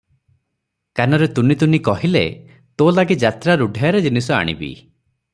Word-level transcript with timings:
କାନରେ 0.99 1.25
ତୁନି 1.39 1.57
ତୁନି 1.63 1.79
କହିଲେ, 1.87 2.23
"ତୋ 2.81 2.87
ଲାଗି 2.99 3.17
ଯାତ୍ରାରୁ 3.25 3.67
ଢେର 3.77 4.01
ଜିନିଷ 4.07 4.35
ଆଣିବି।" 4.39 4.71